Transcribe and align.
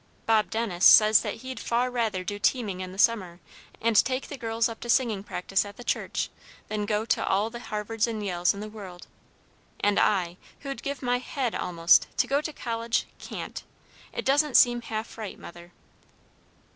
Bob 0.25 0.49
Dennis 0.49 0.83
says 0.83 1.21
that 1.21 1.35
he'd 1.45 1.59
far 1.59 1.91
rather 1.91 2.23
do 2.23 2.39
teaming 2.39 2.79
in 2.81 2.91
the 2.91 2.97
summer, 2.97 3.39
and 3.79 3.95
take 4.03 4.29
the 4.29 4.35
girls 4.35 4.67
up 4.67 4.79
to 4.79 4.89
singing 4.89 5.23
practice 5.23 5.63
at 5.63 5.77
the 5.77 5.83
church, 5.83 6.31
than 6.69 6.87
go 6.87 7.05
to 7.05 7.23
all 7.23 7.51
the 7.51 7.59
Harvards 7.59 8.07
and 8.07 8.23
Yales 8.23 8.51
in 8.55 8.61
the 8.61 8.67
world; 8.67 9.05
and 9.79 9.99
I, 9.99 10.37
who'd 10.61 10.81
give 10.81 11.03
my 11.03 11.19
head, 11.19 11.53
almost, 11.53 12.07
to 12.17 12.25
go 12.25 12.41
to 12.41 12.51
college, 12.51 13.05
can't! 13.19 13.63
It 14.11 14.25
doesn't 14.25 14.57
seem 14.57 14.81
half 14.81 15.19
right, 15.19 15.37
Mother." 15.37 15.71